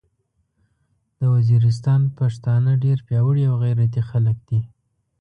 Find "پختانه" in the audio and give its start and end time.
2.17-2.71